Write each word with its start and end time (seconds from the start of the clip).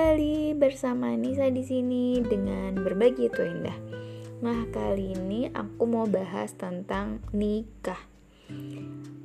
kembali 0.00 0.56
bersama 0.56 1.12
Nisa 1.12 1.52
di 1.52 1.60
sini 1.60 2.24
dengan 2.24 2.72
berbagi 2.72 3.28
itu 3.28 3.44
indah. 3.44 3.76
Nah, 4.40 4.64
kali 4.72 5.12
ini 5.12 5.52
aku 5.52 5.84
mau 5.84 6.08
bahas 6.08 6.56
tentang 6.56 7.20
nikah. 7.36 8.00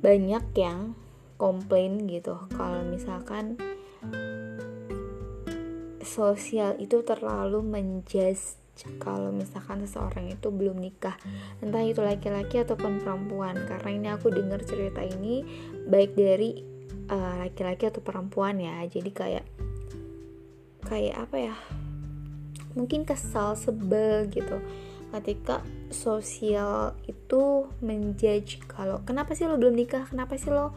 Banyak 0.04 0.52
yang 0.52 0.92
komplain 1.40 2.04
gitu 2.04 2.36
kalau 2.52 2.84
misalkan 2.84 3.56
sosial 6.04 6.76
itu 6.76 7.00
terlalu 7.08 7.64
menjudge 7.64 8.60
kalau 9.00 9.32
misalkan 9.32 9.80
seseorang 9.80 10.28
itu 10.28 10.52
belum 10.52 10.76
nikah 10.76 11.16
entah 11.64 11.88
itu 11.88 12.04
laki-laki 12.04 12.60
ataupun 12.60 13.00
perempuan 13.00 13.64
karena 13.64 13.90
ini 13.96 14.08
aku 14.12 14.28
dengar 14.28 14.60
cerita 14.60 15.00
ini 15.00 15.40
baik 15.88 16.12
dari 16.12 16.60
eh, 17.08 17.34
laki-laki 17.48 17.88
uh, 17.88 17.96
atau 17.96 18.04
perempuan 18.04 18.60
ya 18.60 18.84
jadi 18.84 19.10
kayak 19.16 19.65
kayak 20.86 21.26
apa 21.28 21.36
ya 21.52 21.56
mungkin 22.76 23.02
kesal 23.08 23.56
sebel 23.56 24.28
gitu. 24.30 24.60
Ketika 25.10 25.64
sosial 25.88 26.92
itu 27.08 27.66
menjudge 27.80 28.60
kalau 28.68 29.00
kenapa 29.02 29.32
sih 29.32 29.48
lo 29.48 29.56
belum 29.56 29.72
nikah? 29.72 30.04
Kenapa 30.06 30.36
sih 30.36 30.52
lo 30.52 30.76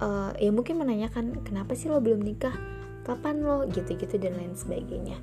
uh, 0.00 0.32
ya 0.40 0.48
mungkin 0.48 0.80
menanyakan 0.80 1.44
kenapa 1.44 1.76
sih 1.76 1.92
lo 1.92 2.00
belum 2.00 2.24
nikah? 2.24 2.56
Kapan 3.04 3.44
lo? 3.44 3.68
Gitu-gitu 3.68 4.16
dan 4.16 4.40
lain 4.40 4.56
sebagainya. 4.56 5.20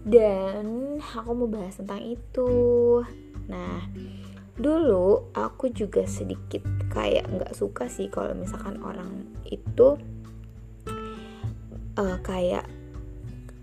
Dan 0.00 0.96
aku 1.04 1.30
mau 1.36 1.48
bahas 1.52 1.76
tentang 1.76 2.00
itu. 2.00 2.50
Nah 3.46 3.84
dulu 4.56 5.32
aku 5.36 5.72
juga 5.72 6.04
sedikit 6.04 6.64
kayak 6.92 7.28
nggak 7.28 7.52
suka 7.56 7.88
sih 7.88 8.12
kalau 8.12 8.32
misalkan 8.36 8.76
orang 8.84 9.24
itu 9.48 9.96
uh, 11.96 12.18
kayak 12.24 12.68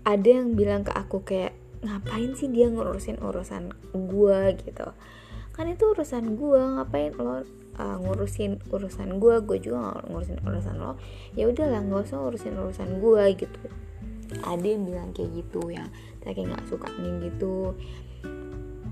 ada 0.08 0.28
yang 0.40 0.56
bilang 0.56 0.88
ke 0.88 0.92
aku 0.96 1.20
kayak 1.20 1.52
ngapain 1.84 2.32
sih 2.32 2.48
dia 2.48 2.72
ngurusin 2.72 3.20
urusan 3.20 3.76
gue 3.92 4.40
gitu. 4.64 4.88
Kan 5.52 5.68
itu 5.68 5.84
urusan 5.92 6.40
gue 6.40 6.60
ngapain 6.80 7.12
lo 7.20 7.44
uh, 7.76 7.96
ngurusin 8.00 8.56
urusan 8.72 9.20
gue 9.20 9.34
gue 9.44 9.58
juga 9.60 10.00
ngurusin 10.08 10.40
urusan 10.40 10.80
lo. 10.80 10.96
Ya 11.36 11.44
udahlah 11.44 11.84
nggak 11.84 12.08
usah 12.08 12.24
ngurusin 12.24 12.56
urusan 12.56 13.04
gue 13.04 13.24
gitu. 13.36 13.60
Ada 14.48 14.64
yang 14.64 14.88
bilang 14.88 15.08
kayak 15.12 15.44
gitu 15.44 15.68
yang 15.68 15.92
kayak 16.24 16.40
nggak 16.40 16.64
suka 16.72 16.88
nih 16.96 17.28
gitu. 17.28 17.76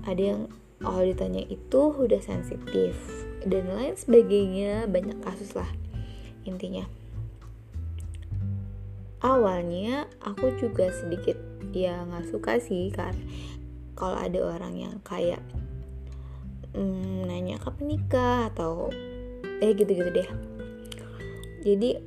Ada 0.05 0.21
yang 0.21 0.41
kalau 0.77 1.01
ditanya 1.01 1.41
itu 1.49 1.81
udah 1.97 2.21
sensitif 2.21 2.93
dan 3.41 3.65
lain 3.73 3.97
sebagainya 3.97 4.85
banyak 4.85 5.17
kasus 5.25 5.57
lah 5.57 5.67
intinya 6.45 6.85
awalnya 9.27 10.07
aku 10.23 10.55
juga 10.55 10.87
sedikit 10.95 11.35
ya 11.75 12.07
nggak 12.07 12.31
suka 12.31 12.63
sih 12.63 12.87
karena 12.95 13.19
kalau 13.99 14.15
ada 14.15 14.39
orang 14.39 14.79
yang 14.79 14.95
kayak 15.03 15.43
hmm, 16.71 17.27
nanya 17.27 17.59
kapan 17.59 17.97
nikah? 17.97 18.47
atau 18.53 18.87
eh 19.59 19.73
gitu-gitu 19.75 20.07
deh. 20.13 20.29
Jadi 21.65 21.99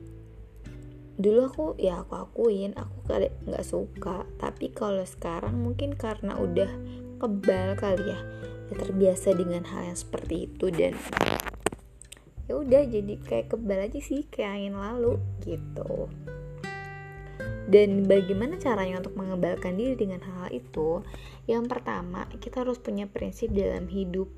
dulu 1.21 1.41
aku 1.45 1.67
ya 1.77 2.01
aku 2.01 2.15
akuin 2.17 2.73
aku 2.79 2.97
nggak 3.45 3.67
suka. 3.67 4.25
Tapi 4.41 4.73
kalau 4.73 5.05
sekarang 5.05 5.61
mungkin 5.61 5.93
karena 5.99 6.39
udah 6.39 6.71
kebal 7.21 7.77
kali 7.77 8.17
ya 8.17 8.21
terbiasa 8.71 9.35
dengan 9.35 9.67
hal 9.67 9.93
yang 9.93 9.99
seperti 9.99 10.47
itu 10.47 10.71
dan 10.71 10.95
ya 12.47 12.55
udah 12.55 12.83
jadi 12.87 13.15
kayak 13.19 13.51
kebal 13.51 13.83
aja 13.83 13.99
sih 13.99 14.27
kayak 14.31 14.63
angin 14.63 14.75
lalu 14.79 15.19
gitu 15.43 16.07
dan 17.71 18.05
bagaimana 18.05 18.59
caranya 18.59 18.99
untuk 18.99 19.15
mengebalkan 19.15 19.79
diri 19.79 19.95
dengan 19.95 20.21
hal, 20.27 20.47
-hal 20.47 20.51
itu 20.51 21.07
yang 21.47 21.71
pertama 21.71 22.27
kita 22.43 22.67
harus 22.67 22.83
punya 22.83 23.07
prinsip 23.07 23.55
dalam 23.55 23.87
hidup 23.87 24.29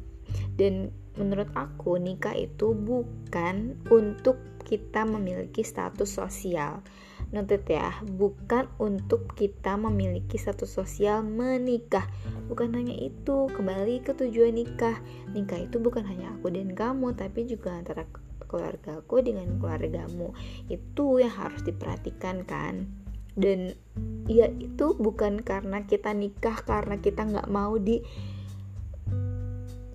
dan 0.57 0.93
menurut 1.17 1.49
aku 1.53 2.01
nikah 2.01 2.33
itu 2.33 2.73
bukan 2.73 3.77
untuk 3.93 4.41
kita 4.65 5.05
memiliki 5.05 5.61
status 5.61 6.09
sosial. 6.09 6.81
Noted 7.33 7.65
ya, 7.65 7.97
bukan 8.05 8.69
untuk 8.77 9.33
kita 9.33 9.81
memiliki 9.81 10.37
status 10.37 10.69
sosial 10.69 11.25
menikah. 11.25 12.05
Bukan 12.49 12.77
hanya 12.77 12.93
itu, 12.93 13.49
kembali 13.49 14.05
ke 14.05 14.13
tujuan 14.13 14.53
nikah. 14.53 15.01
Nikah 15.33 15.65
itu 15.65 15.81
bukan 15.81 16.05
hanya 16.05 16.37
aku 16.37 16.53
dan 16.53 16.77
kamu, 16.77 17.17
tapi 17.17 17.49
juga 17.49 17.73
antara 17.73 18.05
keluargaku 18.45 19.25
dengan 19.25 19.49
keluargamu. 19.57 20.37
Itu 20.69 21.25
yang 21.25 21.33
harus 21.33 21.65
diperhatikan 21.65 22.45
kan. 22.45 23.02
Dan 23.33 23.73
ya 24.29 24.49
itu 24.49 24.95
bukan 24.97 25.41
karena 25.43 25.85
kita 25.89 26.13
nikah 26.13 26.61
karena 26.63 27.01
kita 27.01 27.25
nggak 27.25 27.49
mau 27.49 27.77
di 27.81 28.01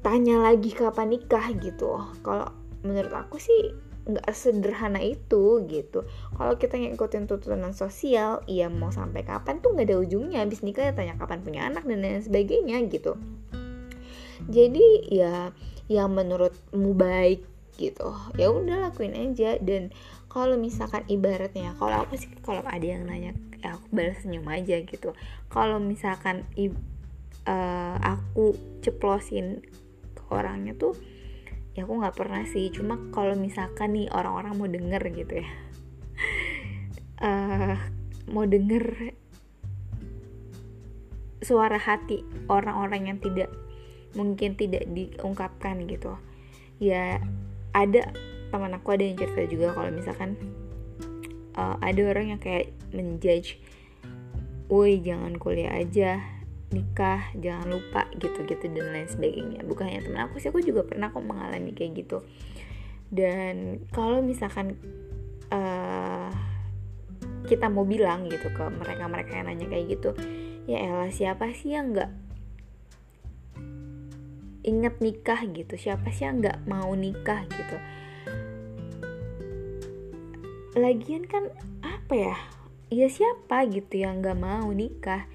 tanya 0.01 0.39
lagi 0.39 0.71
kapan 0.71 1.17
nikah 1.17 1.51
gitu. 1.57 2.01
Kalau 2.23 2.49
menurut 2.85 3.13
aku 3.13 3.37
sih 3.41 3.75
nggak 4.07 4.31
sederhana 4.31 5.03
itu 5.03 5.67
gitu. 5.67 6.07
Kalau 6.39 6.55
kita 6.55 6.79
ngikutin 6.79 7.27
tuntutan 7.27 7.75
sosial 7.75 8.39
iya 8.47 8.71
mau 8.71 8.87
sampai 8.87 9.27
kapan 9.27 9.59
tuh 9.59 9.75
nggak 9.75 9.91
ada 9.91 9.97
ujungnya. 9.99 10.39
Habis 10.47 10.63
nikah 10.63 10.89
ya 10.89 10.93
tanya 10.95 11.19
kapan 11.19 11.43
punya 11.43 11.67
anak 11.67 11.83
dan 11.83 11.99
lain 11.99 12.23
sebagainya 12.23 12.79
gitu. 12.87 13.19
Jadi 14.47 15.11
ya 15.11 15.51
yang 15.91 16.15
menurutmu 16.15 16.95
baik 16.95 17.43
gitu. 17.75 18.15
Ya 18.39 18.49
udah 18.49 18.89
lakuin 18.89 19.13
aja 19.13 19.59
dan 19.59 19.91
kalau 20.27 20.59
misalkan 20.59 21.07
ibaratnya 21.07 21.71
kalau 21.79 22.03
aku 22.03 22.19
sih 22.19 22.29
kalau 22.43 22.59
ada 22.67 22.83
yang 22.83 23.07
nanya 23.07 23.31
ya 23.63 23.73
aku 23.79 23.87
balas 23.89 24.21
senyum 24.21 24.45
aja 24.47 24.77
gitu. 24.83 25.15
Kalau 25.49 25.81
misalkan 25.81 26.45
uh, 27.47 27.95
aku 27.97 28.53
ceplosin 28.83 29.63
ke 30.13 30.23
orangnya 30.29 30.75
tuh 30.77 30.93
ya 31.73 31.87
aku 31.87 31.93
nggak 31.97 32.17
pernah 32.17 32.43
sih. 32.45 32.69
Cuma 32.69 32.99
kalau 33.09 33.33
misalkan 33.33 33.95
nih 33.97 34.11
orang-orang 34.13 34.53
mau 34.53 34.69
denger 34.69 35.01
gitu 35.15 35.33
ya. 35.41 35.49
Uh, 37.17 37.75
mau 38.33 38.43
denger 38.43 39.15
suara 41.39 41.79
hati 41.79 42.27
orang-orang 42.51 43.13
yang 43.13 43.19
tidak 43.23 43.47
mungkin 44.13 44.59
tidak 44.59 44.83
diungkapkan 44.91 45.87
gitu. 45.87 46.19
Ya 46.77 47.23
ada 47.73 48.11
teman 48.47 48.73
aku 48.75 48.95
ada 48.95 49.03
yang 49.03 49.17
cerita 49.19 49.43
juga 49.47 49.75
kalau 49.75 49.91
misalkan 49.91 50.39
uh, 51.57 51.75
ada 51.81 52.01
orang 52.07 52.37
yang 52.37 52.41
kayak 52.41 52.71
menjudge 52.93 53.59
woi 54.67 54.99
jangan 54.99 55.35
kuliah 55.39 55.71
aja 55.79 56.19
nikah 56.67 57.31
jangan 57.39 57.79
lupa 57.79 58.11
gitu-gitu 58.19 58.67
dan 58.67 58.91
lain 58.91 59.07
sebagainya. 59.07 59.63
Bukan 59.63 59.87
hanya 59.87 60.01
temen 60.03 60.19
aku 60.19 60.43
sih 60.43 60.51
aku 60.51 60.59
juga 60.59 60.83
pernah 60.83 61.07
kok 61.11 61.23
mengalami 61.23 61.71
kayak 61.71 62.03
gitu. 62.03 62.27
Dan 63.07 63.87
kalau 63.95 64.19
misalkan 64.19 64.75
uh, 65.47 66.27
kita 67.47 67.71
mau 67.71 67.87
bilang 67.87 68.27
gitu 68.27 68.51
ke 68.51 68.63
mereka-mereka 68.67 69.31
yang 69.39 69.47
nanya 69.47 69.67
kayak 69.71 69.87
gitu 69.95 70.11
ya 70.67 70.83
elah 70.83 71.07
siapa 71.07 71.47
sih 71.55 71.71
yang 71.71 71.95
nggak 71.95 72.11
inget 74.67 74.99
nikah 74.99 75.39
gitu? 75.47 75.79
Siapa 75.79 76.11
sih 76.11 76.27
yang 76.27 76.43
nggak 76.43 76.67
mau 76.67 76.91
nikah 76.91 77.47
gitu 77.47 77.79
lagian 80.79 81.25
kan 81.25 81.49
apa 81.83 82.13
ya? 82.13 82.37
Ya 82.87 83.11
siapa 83.11 83.67
gitu 83.67 83.99
yang 83.99 84.23
nggak 84.23 84.39
mau 84.39 84.71
nikah? 84.71 85.27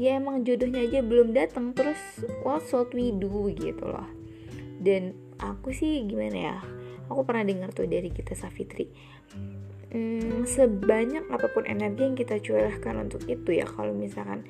Ya 0.00 0.18
emang 0.18 0.42
jodohnya 0.42 0.82
aja 0.82 1.04
belum 1.04 1.36
datang 1.36 1.76
terus 1.76 2.00
what 2.42 2.64
should 2.66 2.90
we 2.96 3.14
do 3.14 3.52
gitu 3.54 3.84
loh. 3.86 4.08
Dan 4.82 5.14
aku 5.38 5.70
sih 5.70 6.02
gimana 6.08 6.36
ya? 6.36 6.56
Aku 7.06 7.22
pernah 7.22 7.46
dengar 7.46 7.70
tuh 7.70 7.86
dari 7.86 8.10
kita 8.10 8.34
Safitri 8.34 8.90
hmm, 9.96 10.44
sebanyak 10.44 11.24
apa 11.32 11.46
pun 11.50 11.64
energi 11.64 12.02
yang 12.04 12.16
kita 12.18 12.36
curahkan 12.42 12.94
untuk 13.00 13.24
itu 13.26 13.56
ya 13.56 13.66
kalau 13.66 13.96
misalkan 13.96 14.44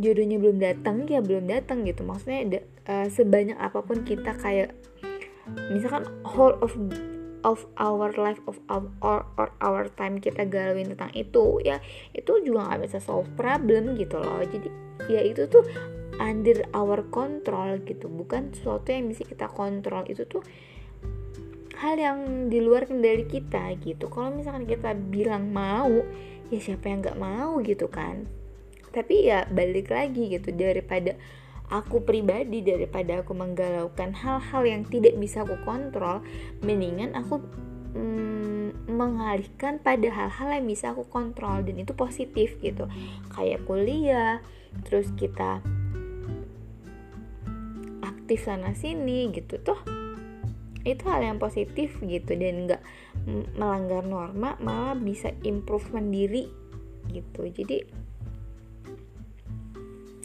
jodohnya 0.00 0.40
belum 0.40 0.58
datang 0.58 1.04
ya 1.06 1.20
belum 1.20 1.46
datang 1.46 1.84
gitu. 1.84 2.02
Maksudnya 2.02 2.64
uh, 2.88 3.06
sebanyak 3.06 3.58
apa 3.60 3.84
pun 3.84 4.02
kita 4.02 4.34
kayak 4.40 4.74
misalkan 5.70 6.08
whole 6.24 6.56
of 6.64 6.72
of 7.42 7.64
our 7.80 8.12
life 8.16 8.40
of 8.44 8.60
our 8.68 8.84
or, 9.00 9.24
or 9.40 9.48
our 9.64 9.88
time 9.96 10.20
kita 10.20 10.44
galauin 10.44 10.92
tentang 10.92 11.12
itu 11.16 11.60
ya 11.64 11.80
itu 12.12 12.40
juga 12.44 12.68
nggak 12.68 12.80
bisa 12.88 12.98
solve 13.00 13.28
problem 13.36 13.96
gitu 13.96 14.20
loh. 14.20 14.40
Jadi 14.44 14.68
ya 15.08 15.20
itu 15.24 15.48
tuh 15.48 15.64
under 16.20 16.68
our 16.76 17.00
control 17.08 17.80
gitu 17.84 18.06
bukan 18.12 18.52
sesuatu 18.52 18.92
yang 18.92 19.08
bisa 19.08 19.24
kita 19.24 19.48
kontrol. 19.48 20.04
Itu 20.04 20.28
tuh 20.28 20.44
hal 21.80 21.96
yang 21.96 22.52
di 22.52 22.60
luar 22.60 22.84
kendali 22.84 23.24
kita 23.24 23.72
gitu. 23.80 24.12
Kalau 24.12 24.36
misalkan 24.36 24.68
kita 24.68 24.92
bilang 24.92 25.48
mau 25.48 25.90
ya 26.52 26.60
siapa 26.60 26.92
yang 26.92 27.00
nggak 27.00 27.18
mau 27.18 27.56
gitu 27.64 27.88
kan. 27.88 28.28
Tapi 28.90 29.30
ya 29.30 29.46
balik 29.48 29.88
lagi 29.88 30.28
gitu 30.28 30.52
daripada 30.52 31.16
aku 31.70 32.02
pribadi 32.02 32.66
daripada 32.66 33.22
aku 33.22 33.32
menggalaukan 33.32 34.10
hal-hal 34.10 34.62
yang 34.66 34.82
tidak 34.90 35.14
bisa 35.16 35.46
aku 35.46 35.54
kontrol 35.62 36.20
mendingan 36.66 37.14
aku 37.14 37.38
mm, 37.94 38.90
mengalihkan 38.90 39.78
pada 39.78 40.10
hal-hal 40.10 40.60
yang 40.60 40.66
bisa 40.66 40.92
aku 40.92 41.06
kontrol 41.06 41.62
dan 41.62 41.78
itu 41.78 41.94
positif 41.94 42.58
gitu. 42.60 42.90
Kayak 43.32 43.64
kuliah 43.64 44.42
terus 44.84 45.08
kita 45.14 45.62
aktif 48.02 48.44
sana 48.44 48.74
sini 48.74 49.30
gitu. 49.30 49.62
Tuh 49.62 49.80
itu 50.82 51.02
hal 51.06 51.22
yang 51.22 51.38
positif 51.38 51.96
gitu 52.00 52.32
dan 52.34 52.66
nggak 52.66 52.82
melanggar 53.54 54.02
norma 54.02 54.56
malah 54.58 54.96
bisa 54.98 55.30
improvement 55.46 56.08
diri 56.10 56.50
gitu. 57.14 57.46
Jadi 57.46 57.78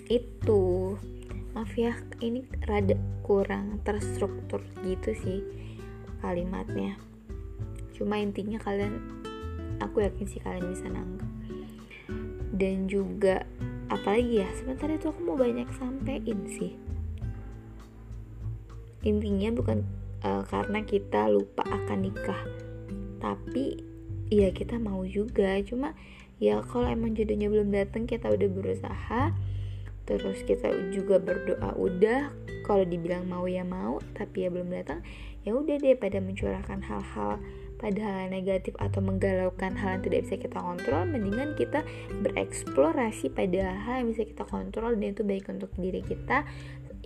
itu 0.06 0.94
maaf 1.56 1.72
ya 1.80 1.96
ini 2.20 2.44
rada 2.68 3.00
kurang 3.24 3.80
terstruktur 3.88 4.60
gitu 4.84 5.16
sih 5.16 5.40
kalimatnya. 6.20 7.00
Cuma 7.96 8.20
intinya 8.20 8.60
kalian 8.60 9.00
aku 9.80 10.04
yakin 10.04 10.28
sih 10.28 10.44
kalian 10.44 10.68
bisa 10.68 10.92
nangkep 10.92 11.32
dan 12.56 12.88
juga 12.88 13.44
apalagi 13.92 14.44
ya 14.44 14.50
sebentar 14.56 14.88
itu 14.88 15.12
aku 15.12 15.20
mau 15.24 15.40
banyak 15.40 15.68
sampein 15.76 16.40
sih. 16.48 16.76
Intinya 19.06 19.54
bukan 19.54 19.86
uh, 20.26 20.44
karena 20.48 20.82
kita 20.82 21.30
lupa 21.30 21.62
akan 21.68 22.10
nikah. 22.10 22.42
Tapi 23.22 23.80
ya 24.34 24.50
kita 24.50 24.82
mau 24.82 25.06
juga. 25.06 25.60
Cuma 25.62 25.94
ya 26.42 26.64
kalau 26.66 26.90
emang 26.90 27.14
jodohnya 27.14 27.52
belum 27.52 27.70
datang 27.70 28.10
kita 28.10 28.28
udah 28.34 28.50
berusaha 28.50 29.22
terus 30.06 30.42
kita 30.46 30.70
juga 30.94 31.18
berdoa 31.18 31.74
udah 31.78 32.30
kalau 32.66 32.86
dibilang 32.86 33.26
mau 33.30 33.46
ya 33.46 33.66
mau 33.66 34.02
tapi 34.18 34.46
ya 34.46 34.50
belum 34.54 34.70
datang 34.74 35.02
ya 35.46 35.54
udah 35.54 35.78
deh 35.78 35.98
pada 35.98 36.22
mencurahkan 36.22 36.82
hal-hal 36.82 37.42
pada 37.76 38.00
hal 38.00 38.32
negatif 38.32 38.72
atau 38.80 39.04
menggalaukan 39.04 39.76
hal 39.76 40.00
yang 40.00 40.04
tidak 40.08 40.20
bisa 40.26 40.36
kita 40.40 40.58
kontrol 40.58 41.04
mendingan 41.06 41.54
kita 41.60 41.84
bereksplorasi 42.24 43.30
pada 43.34 43.76
hal 43.84 44.06
yang 44.06 44.10
bisa 44.16 44.24
kita 44.24 44.48
kontrol 44.48 44.96
dan 44.96 45.12
itu 45.12 45.22
baik 45.28 45.46
untuk 45.52 45.70
diri 45.76 46.02
kita 46.02 46.48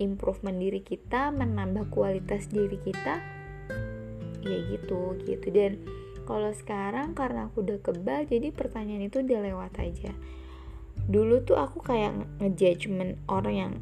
improvement 0.00 0.56
diri 0.56 0.80
kita 0.80 1.28
menambah 1.30 1.92
kualitas 1.92 2.48
diri 2.48 2.80
kita. 2.80 3.20
Ya 4.40 4.58
gitu 4.72 5.20
gitu. 5.28 5.46
Dan 5.52 5.84
kalau 6.24 6.50
sekarang 6.56 7.12
karena 7.12 7.52
aku 7.52 7.60
udah 7.60 7.78
kebal 7.84 8.24
jadi 8.24 8.50
pertanyaan 8.50 9.12
itu 9.12 9.20
udah 9.20 9.38
lewat 9.44 9.76
aja 9.78 10.10
dulu 11.10 11.42
tuh 11.42 11.58
aku 11.58 11.82
kayak 11.82 12.14
ngejudgement 12.38 13.18
orang 13.26 13.54
yang 13.54 13.72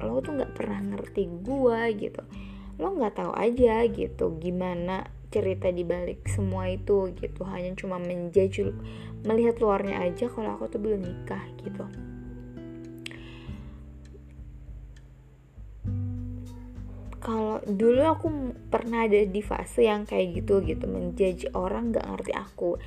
lo 0.00 0.24
tuh 0.24 0.32
nggak 0.32 0.56
pernah 0.56 0.80
ngerti 0.80 1.28
gua 1.44 1.92
gitu. 1.92 2.24
Lo 2.80 2.96
nggak 2.96 3.20
tahu 3.20 3.32
aja 3.36 3.84
gitu. 3.84 4.40
Gimana 4.40 5.04
cerita 5.28 5.68
di 5.68 5.84
balik 5.84 6.24
semua 6.24 6.72
itu 6.72 7.12
gitu. 7.20 7.44
Hanya 7.44 7.76
cuma 7.76 8.00
menjudge 8.00 8.72
melihat 9.28 9.60
luarnya 9.60 10.00
aja 10.00 10.32
kalau 10.32 10.56
aku 10.56 10.72
tuh 10.72 10.80
belum 10.80 11.04
nikah 11.04 11.44
gitu. 11.60 11.84
Kalau 17.20 17.60
dulu 17.68 18.00
aku 18.08 18.26
pernah 18.72 19.04
ada 19.04 19.20
di 19.28 19.44
fase 19.44 19.84
yang 19.84 20.08
kayak 20.08 20.40
gitu 20.40 20.64
gitu. 20.64 20.88
Menjudge 20.88 21.52
orang 21.52 21.92
nggak 21.92 22.08
ngerti 22.08 22.32
aku 22.32 22.80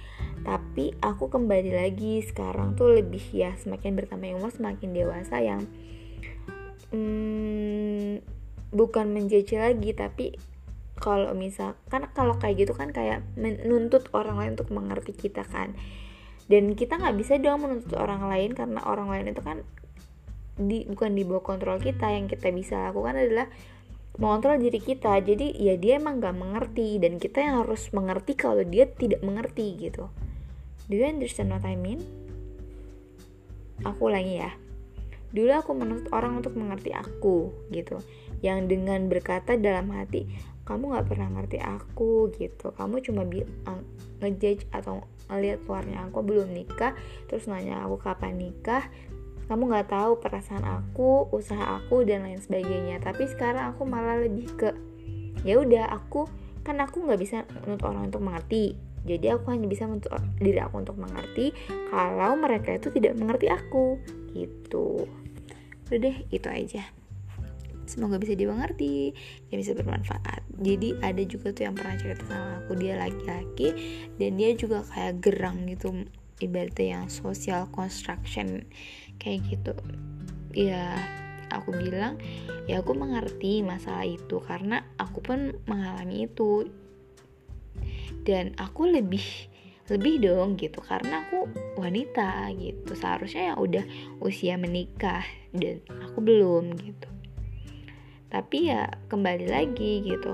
tapi 0.43 0.91
aku 0.99 1.31
kembali 1.31 1.71
lagi 1.71 2.19
sekarang 2.19 2.75
tuh 2.75 2.99
lebih 2.99 3.23
ya 3.31 3.55
semakin 3.55 3.95
bertambah 3.95 4.35
umur 4.35 4.51
semakin 4.51 4.91
dewasa 4.91 5.39
yang 5.39 5.63
hmm, 6.91 8.19
bukan 8.75 9.05
menjudge 9.15 9.55
lagi 9.55 9.95
tapi 9.95 10.35
kalau 10.99 11.33
misal 11.33 11.75
kan 11.89 12.05
kalau 12.13 12.37
kayak 12.37 12.63
gitu 12.67 12.73
kan 12.77 12.93
kayak 12.93 13.25
menuntut 13.35 14.07
orang 14.13 14.39
lain 14.39 14.51
untuk 14.55 14.69
mengerti 14.69 15.11
kita 15.11 15.43
kan. 15.43 15.73
Dan 16.47 16.75
kita 16.75 16.99
nggak 16.99 17.17
bisa 17.17 17.39
dong 17.39 17.65
menuntut 17.65 17.95
orang 17.97 18.27
lain 18.27 18.51
karena 18.53 18.83
orang 18.83 19.09
lain 19.09 19.31
itu 19.31 19.41
kan 19.41 19.63
di 20.53 20.85
bukan 20.85 21.17
di 21.17 21.25
bawah 21.25 21.41
kontrol 21.41 21.81
kita 21.81 22.13
yang 22.13 22.29
kita 22.29 22.53
bisa 22.53 22.93
lakukan 22.93 23.19
adalah 23.19 23.49
mengontrol 24.21 24.61
diri 24.61 24.77
kita. 24.77 25.17
Jadi 25.19 25.57
ya 25.57 25.75
dia 25.81 25.97
emang 25.97 26.21
gak 26.21 26.37
mengerti 26.37 27.01
dan 27.01 27.17
kita 27.17 27.41
yang 27.41 27.65
harus 27.65 27.89
mengerti 27.89 28.37
kalau 28.37 28.61
dia 28.61 28.85
tidak 28.85 29.25
mengerti 29.25 29.73
gitu 29.81 30.07
do 30.93 31.01
you 31.01 31.09
understand 31.09 31.49
what 31.49 31.65
I 31.65 31.73
mean? 31.73 32.05
Aku 33.81 34.13
ulangi 34.13 34.45
ya. 34.45 34.53
Dulu 35.33 35.49
aku 35.49 35.73
menuntut 35.73 36.13
orang 36.13 36.37
untuk 36.37 36.53
mengerti 36.53 36.93
aku 36.93 37.49
gitu. 37.73 37.97
Yang 38.45 38.77
dengan 38.77 39.09
berkata 39.09 39.57
dalam 39.57 39.89
hati 39.89 40.29
kamu 40.69 40.93
gak 40.93 41.09
pernah 41.09 41.33
ngerti 41.33 41.57
aku 41.57 42.29
gitu. 42.37 42.69
Kamu 42.77 43.01
cuma 43.01 43.25
ngejudge 44.21 44.69
atau 44.69 45.01
ngeliat 45.33 45.65
luarnya 45.65 46.05
aku 46.05 46.21
belum 46.21 46.53
nikah 46.53 46.93
terus 47.25 47.49
nanya 47.49 47.81
aku 47.81 47.97
kapan 47.97 48.37
nikah. 48.37 48.85
Kamu 49.49 49.67
nggak 49.67 49.91
tahu 49.91 50.23
perasaan 50.23 50.63
aku 50.63 51.27
usaha 51.33 51.81
aku 51.81 52.05
dan 52.05 52.23
lain 52.23 52.37
sebagainya. 52.37 53.01
Tapi 53.01 53.25
sekarang 53.27 53.73
aku 53.73 53.83
malah 53.89 54.21
lebih 54.21 54.47
ke 54.53 54.69
ya 55.41 55.57
udah 55.57 55.89
aku 55.89 56.29
kan 56.63 56.79
aku 56.79 57.03
nggak 57.03 57.19
bisa 57.19 57.43
menuntut 57.65 57.89
orang 57.89 58.07
untuk 58.07 58.23
mengerti 58.23 58.92
jadi 59.03 59.35
aku 59.35 59.51
hanya 59.51 59.67
bisa 59.67 59.83
menuntut 59.83 60.15
diri 60.39 60.59
aku 60.63 60.79
untuk 60.79 60.95
mengerti 60.95 61.51
kalau 61.91 62.39
mereka 62.39 62.79
itu 62.79 62.87
tidak 62.95 63.19
mengerti 63.19 63.51
aku. 63.51 63.99
Gitu. 64.31 65.07
Udah 65.91 65.99
deh 65.99 66.17
itu 66.31 66.47
aja. 66.47 66.87
Semoga 67.83 68.15
bisa 68.15 68.31
dimengerti 68.39 69.11
dan 69.51 69.55
bisa 69.59 69.75
bermanfaat. 69.75 70.39
Jadi 70.63 70.95
ada 71.03 71.19
juga 71.27 71.51
tuh 71.51 71.67
yang 71.67 71.75
pernah 71.75 71.99
cerita 71.99 72.23
sama 72.31 72.63
aku 72.63 72.79
dia 72.79 72.95
laki-laki 72.95 73.67
dan 74.15 74.39
dia 74.39 74.55
juga 74.55 74.87
kayak 74.87 75.19
gerang 75.19 75.67
gitu 75.67 76.07
ibaratnya 76.39 77.03
yang 77.03 77.05
social 77.11 77.67
construction 77.75 78.63
kayak 79.19 79.43
gitu. 79.51 79.75
Ya 80.55 80.95
aku 81.51 81.75
bilang 81.75 82.17
ya 82.71 82.79
aku 82.79 82.95
mengerti 82.95 83.61
masalah 83.61 84.07
itu 84.07 84.39
karena 84.47 84.87
aku 84.95 85.19
pun 85.19 85.59
mengalami 85.67 86.31
itu 86.31 86.71
dan 88.23 88.55
aku 88.59 88.87
lebih 88.87 89.23
lebih 89.91 90.23
dong 90.23 90.55
gitu 90.55 90.79
karena 90.79 91.27
aku 91.27 91.51
wanita 91.75 92.47
gitu. 92.55 92.91
Seharusnya 92.95 93.51
ya 93.51 93.55
udah 93.59 93.83
usia 94.23 94.55
menikah 94.55 95.27
dan 95.51 95.83
aku 96.07 96.23
belum 96.23 96.75
gitu. 96.79 97.09
Tapi 98.31 98.71
ya 98.71 98.89
kembali 99.11 99.45
lagi 99.51 100.01
gitu 100.07 100.33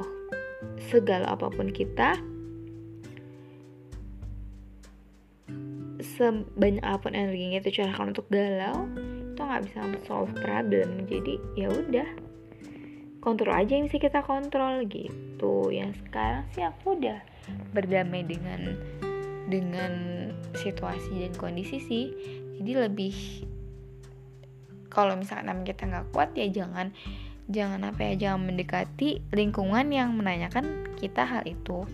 segala 0.91 1.33
apa 1.33 1.49
pun 1.49 1.71
kita 1.73 2.19
sebanyak 5.99 6.83
apa 6.83 6.99
pun 7.09 7.13
energinya 7.15 7.59
itu 7.59 7.81
curahkan 7.81 8.11
untuk 8.15 8.27
galau 8.31 8.87
itu 9.33 9.41
nggak 9.41 9.63
bisa 9.65 9.79
solve 10.05 10.31
problem. 10.39 11.09
Jadi 11.09 11.41
ya 11.57 11.73
udah 11.73 12.28
kontrol 13.19 13.55
aja 13.55 13.75
yang 13.75 13.87
bisa 13.87 13.99
kita 13.99 14.23
kontrol 14.23 14.83
gitu. 14.87 15.69
Yang 15.71 15.99
sekarang 16.03 16.47
sih 16.55 16.63
aku 16.63 16.99
udah 16.99 17.19
berdamai 17.75 18.23
dengan 18.23 18.79
dengan 19.49 19.93
situasi 20.55 21.27
dan 21.27 21.33
kondisi 21.35 21.77
sih. 21.83 22.05
Jadi 22.59 22.71
lebih 22.75 23.15
kalau 24.89 25.15
misalkan 25.15 25.63
kita 25.63 25.85
nggak 25.85 26.09
kuat 26.11 26.33
ya 26.33 26.49
jangan 26.49 26.91
jangan 27.49 27.89
apa 27.93 28.13
ya 28.13 28.13
jangan 28.29 28.53
mendekati 28.53 29.21
lingkungan 29.33 29.89
yang 29.89 30.15
menanyakan 30.15 30.87
kita 30.97 31.23
hal 31.23 31.43
itu. 31.45 31.85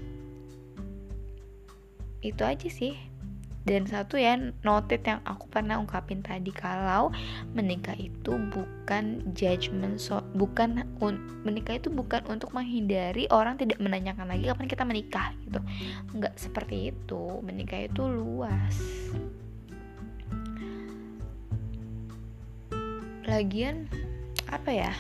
Itu 2.26 2.42
aja 2.42 2.70
sih 2.70 3.15
dan 3.66 3.90
satu 3.90 4.22
ya 4.22 4.38
noted 4.62 5.02
yang 5.02 5.26
aku 5.26 5.50
pernah 5.50 5.82
ungkapin 5.82 6.22
tadi 6.22 6.54
kalau 6.54 7.10
menikah 7.58 7.98
itu 7.98 8.38
bukan 8.54 9.26
judgment 9.34 9.98
so 9.98 10.22
bukan 10.38 10.86
un, 11.02 11.42
menikah 11.42 11.82
itu 11.82 11.90
bukan 11.90 12.22
untuk 12.30 12.54
menghindari 12.54 13.26
orang 13.34 13.58
tidak 13.58 13.82
menanyakan 13.82 14.30
lagi 14.30 14.46
kapan 14.46 14.70
kita 14.70 14.84
menikah 14.86 15.28
gitu. 15.50 15.60
Nggak 16.14 16.38
seperti 16.38 16.94
itu 16.94 17.42
menikah 17.42 17.90
itu 17.90 18.06
luas. 18.06 18.78
Lagian 23.26 23.90
apa 24.46 24.70
ya? 24.70 24.94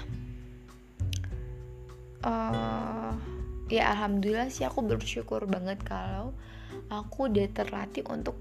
Uh, 2.26 3.14
ya 3.70 3.94
alhamdulillah 3.94 4.50
sih 4.50 4.66
aku 4.66 4.82
bersyukur 4.82 5.46
banget 5.46 5.78
kalau 5.86 6.34
aku 6.90 7.30
udah 7.30 7.48
terlatih 7.54 8.06
untuk 8.10 8.38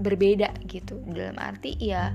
berbeda 0.00 0.50
gitu. 0.66 0.98
Dalam 1.10 1.38
arti 1.38 1.76
ya 1.78 2.14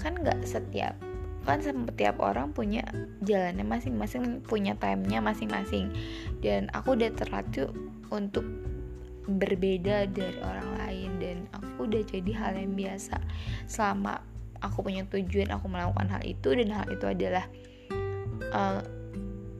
kan 0.00 0.16
nggak 0.16 0.44
setiap 0.48 0.96
kan 1.40 1.56
setiap 1.64 2.20
orang 2.20 2.52
punya 2.52 2.84
jalannya 3.24 3.64
masing-masing 3.64 4.44
punya 4.44 4.76
timenya 4.76 5.24
masing-masing. 5.24 5.88
Dan 6.44 6.68
aku 6.76 6.96
udah 6.96 7.10
terlatih 7.16 7.72
untuk 8.12 8.44
berbeda 9.24 10.10
dari 10.10 10.36
orang 10.42 10.68
lain 10.84 11.10
dan 11.22 11.36
aku 11.56 11.88
udah 11.88 12.02
jadi 12.04 12.30
hal 12.36 12.52
yang 12.60 12.76
biasa. 12.76 13.16
Selama 13.64 14.20
aku 14.60 14.84
punya 14.84 15.08
tujuan 15.08 15.48
aku 15.50 15.66
melakukan 15.72 16.08
hal 16.12 16.22
itu 16.24 16.52
dan 16.52 16.68
hal 16.70 16.86
itu 16.92 17.06
adalah 17.08 17.44
uh, 18.52 18.84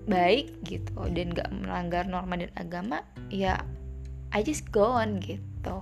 baik 0.09 0.53
gitu 0.67 0.97
dan 1.13 1.33
gak 1.33 1.49
melanggar 1.55 2.05
norma 2.09 2.35
dan 2.37 2.53
agama 2.59 3.05
ya 3.31 3.63
I 4.35 4.43
just 4.43 4.69
go 4.75 4.97
on 4.97 5.23
gitu 5.23 5.77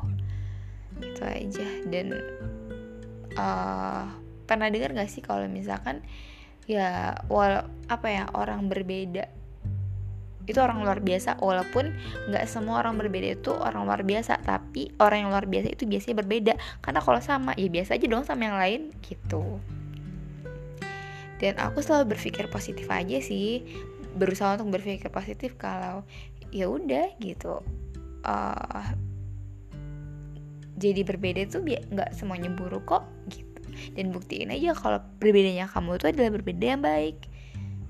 itu 1.02 1.22
aja. 1.22 1.66
Dan 1.86 2.16
uh, 3.36 4.04
pernah 4.48 4.68
dengar 4.72 4.96
gak 4.96 5.10
sih 5.10 5.20
kalau 5.20 5.44
misalkan 5.46 6.02
ya 6.68 7.16
wal 7.32 7.64
apa 7.88 8.06
ya 8.08 8.24
orang 8.36 8.68
berbeda? 8.68 9.28
Itu 10.48 10.64
orang 10.64 10.80
luar 10.80 11.04
biasa 11.04 11.44
walaupun 11.44 11.92
nggak 12.32 12.48
semua 12.48 12.80
orang 12.80 12.96
berbeda 12.96 13.36
itu 13.36 13.52
orang 13.52 13.84
luar 13.84 14.00
biasa 14.00 14.40
tapi 14.40 14.88
orang 14.96 15.28
yang 15.28 15.30
luar 15.36 15.44
biasa 15.44 15.76
itu 15.76 15.84
biasanya 15.84 16.16
berbeda. 16.24 16.54
Karena 16.80 17.00
kalau 17.04 17.20
sama 17.20 17.52
ya 17.60 17.68
biasa 17.68 18.00
aja 18.00 18.06
dong 18.08 18.24
sama 18.24 18.48
yang 18.48 18.56
lain 18.56 18.80
gitu. 19.04 19.60
Dan 21.38 21.54
aku 21.60 21.84
selalu 21.84 22.16
berpikir 22.16 22.48
positif 22.48 22.88
aja 22.88 23.20
sih. 23.20 23.62
Berusaha 24.16 24.56
untuk 24.58 24.80
berpikir 24.80 25.12
positif 25.12 25.54
kalau 25.60 26.02
ya 26.48 26.66
udah 26.66 27.12
gitu. 27.20 27.60
Uh, 28.24 28.96
jadi 30.78 31.02
berbeda 31.02 31.44
itu 31.44 31.58
nggak 31.62 32.14
semuanya 32.14 32.48
buruk 32.54 32.86
kok 32.86 33.04
gitu. 33.28 33.60
Dan 33.94 34.14
buktiin 34.14 34.54
aja 34.54 34.74
kalau 34.74 35.02
berbedanya 35.18 35.66
kamu 35.66 35.98
itu 35.98 36.06
adalah 36.10 36.30
berbeda 36.34 36.64
yang 36.78 36.82
baik. 36.82 37.18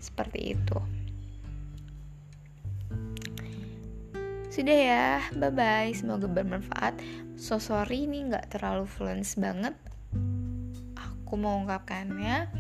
Seperti 0.00 0.56
itu. 0.56 0.78
Sudah 4.48 4.74
ya 4.74 5.06
bye 5.38 5.52
bye 5.52 5.92
semoga 5.94 6.26
bermanfaat. 6.26 6.98
So 7.38 7.62
sorry 7.62 8.08
ini 8.08 8.26
nggak 8.26 8.58
terlalu 8.58 8.88
fluence 8.88 9.38
banget. 9.38 9.76
Aku 10.96 11.38
mau 11.38 11.60
ungkapkannya. 11.62 12.50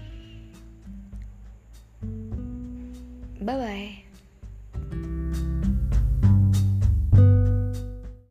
Bye 3.42 3.56
bye 3.56 4.07